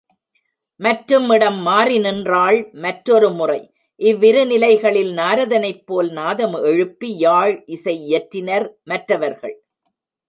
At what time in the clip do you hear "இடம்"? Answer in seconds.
1.29-1.59